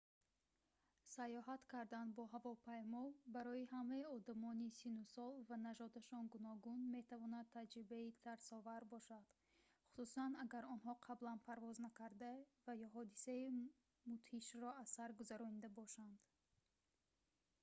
[1.15, 3.03] сайёҳат кардан бо ҳавопаймо
[3.35, 9.25] барои ҳамаи одамони синну сол ва нажодашон гуногун метавонад таҷрибаи тарсовар бошад
[9.93, 12.33] хусусан агар онҳо қаблан парвоз накарда
[12.65, 13.45] ва ё ҳодисаи
[14.09, 16.17] мудҳишро аз сар гузаронда бошанд